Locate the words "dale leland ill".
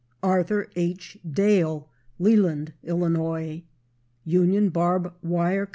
1.29-3.61